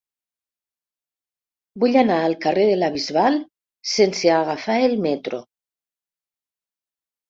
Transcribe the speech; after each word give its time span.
Vull 1.83 1.99
anar 2.03 2.17
al 2.23 2.35
carrer 2.47 2.65
de 2.71 2.79
la 2.81 2.91
Bisbal 2.97 3.39
sense 3.95 4.35
agafar 4.41 4.83
el 4.91 5.01
metro. 5.09 5.47